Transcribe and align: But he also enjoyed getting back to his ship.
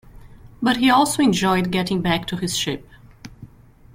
But 0.63 0.77
he 0.77 0.89
also 0.89 1.21
enjoyed 1.21 1.69
getting 1.69 2.01
back 2.01 2.25
to 2.29 2.35
his 2.35 2.57
ship. 2.57 2.89